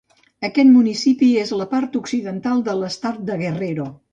[0.47, 3.91] Aquest municipi és a la part occidental de l'estat de Guerrero.